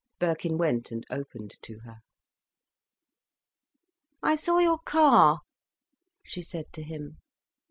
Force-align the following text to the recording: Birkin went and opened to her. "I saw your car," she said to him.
Birkin 0.19 0.57
went 0.57 0.89
and 0.91 1.05
opened 1.11 1.59
to 1.61 1.77
her. 1.81 1.99
"I 4.23 4.35
saw 4.35 4.57
your 4.57 4.79
car," 4.79 5.41
she 6.23 6.41
said 6.41 6.73
to 6.73 6.81
him. 6.81 7.19